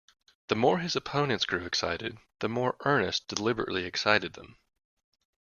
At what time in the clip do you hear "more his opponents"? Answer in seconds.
0.55-1.45